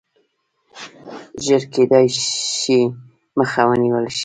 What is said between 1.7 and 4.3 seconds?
کېدلای شي مخه ونیوله شي.